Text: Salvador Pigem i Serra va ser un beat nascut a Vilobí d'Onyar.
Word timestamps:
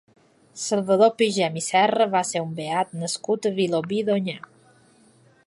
Salvador 0.61 1.11
Pigem 1.19 1.59
i 1.61 1.63
Serra 1.65 2.07
va 2.15 2.23
ser 2.31 2.43
un 2.47 2.57
beat 2.61 2.97
nascut 3.03 3.49
a 3.51 3.53
Vilobí 3.61 4.03
d'Onyar. 4.11 4.41